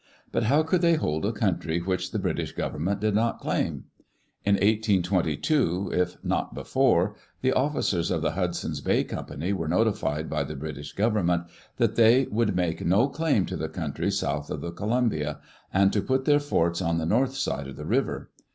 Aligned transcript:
But 0.31 0.45
how 0.45 0.63
could 0.63 0.81
they 0.81 0.95
hold 0.95 1.27
a 1.27 1.31
country 1.31 1.77
which 1.79 2.09
the 2.11 2.17
British 2.17 2.53
Government 2.53 2.99
did 2.99 3.13
not 3.13 3.37
claim? 3.37 3.83
In 4.43 4.55
1822, 4.55 5.91
if 5.93 6.17
not 6.23 6.55
before, 6.55 7.13
the 7.41 7.53
officers 7.53 8.09
of 8.09 8.23
the 8.23 8.31
Hudson's 8.31 8.81
Bay 8.81 9.03
Com 9.03 9.27
pany 9.27 9.53
were 9.53 9.67
notified 9.67 10.27
by 10.27 10.43
the 10.43 10.55
British 10.55 10.91
Government 10.93 11.43
that 11.77 11.97
they 11.97 12.23
would 12.31 12.55
make 12.55 12.83
no 12.83 13.09
claim 13.09 13.45
to 13.45 13.55
the 13.55 13.69
country 13.69 14.09
south 14.09 14.49
of 14.49 14.61
the 14.61 14.71
Columbia, 14.71 15.37
and 15.71 15.93
to 15.93 16.01
put 16.01 16.25
their 16.25 16.39
forts 16.39 16.81
on 16.81 16.97
the 16.97 17.05
north 17.05 17.35
side 17.35 17.67
of 17.67 17.75
the 17.75 17.85
river. 17.85 18.31